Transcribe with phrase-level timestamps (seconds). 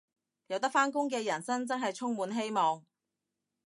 [0.47, 2.83] 有得返工嘅人生真係充滿希望